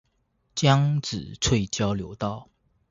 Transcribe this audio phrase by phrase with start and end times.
[0.55, 2.49] 江子翠交流道